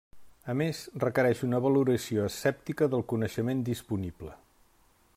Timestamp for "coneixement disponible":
3.15-4.35